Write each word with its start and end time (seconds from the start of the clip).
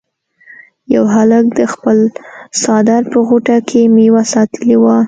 یو 0.95 1.03
هلک 1.15 1.45
د 1.59 1.61
خپل 1.73 1.97
څادر 2.61 3.01
په 3.11 3.19
غوټه 3.27 3.57
کې 3.69 3.81
میوه 3.95 4.23
ساتلې 4.33 4.77
وه. 4.83 4.97